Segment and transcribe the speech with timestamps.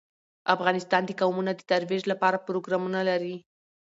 [0.55, 3.35] افغانستان د قومونه د ترویج لپاره پروګرامونه لري.